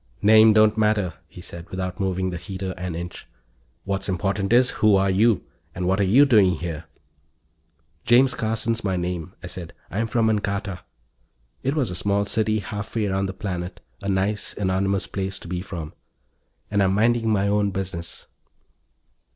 "Name 0.23 0.51
don't 0.51 0.79
matter," 0.79 1.13
he 1.27 1.41
said 1.41 1.69
without 1.69 1.99
moving 1.99 2.31
the 2.31 2.37
heater 2.37 2.73
an 2.75 2.95
inch. 2.95 3.27
"What's 3.83 4.09
important 4.09 4.51
is, 4.51 4.71
who 4.81 4.95
are 4.95 5.11
you? 5.11 5.43
And 5.75 5.85
what 5.85 5.99
are 5.99 6.03
you 6.17 6.25
doing 6.25 6.55
here?" 6.55 6.85
"James 8.03 8.33
Carson's 8.33 8.83
my 8.83 8.97
name," 8.97 9.35
I 9.43 9.45
said. 9.45 9.73
"I'm 9.91 10.07
from 10.07 10.27
Ancarta." 10.27 10.79
It 11.61 11.75
was 11.75 11.91
a 11.91 11.93
small 11.93 12.25
city 12.25 12.57
halfway 12.61 13.05
around 13.05 13.27
the 13.27 13.33
planet, 13.33 13.79
a 14.01 14.09
nice, 14.09 14.55
anonymous 14.55 15.05
place 15.05 15.37
to 15.37 15.47
be 15.47 15.61
from. 15.61 15.93
"And 16.71 16.81
I'm 16.81 16.95
minding 16.95 17.29
my 17.29 17.47
own 17.47 17.69
business." 17.69 18.25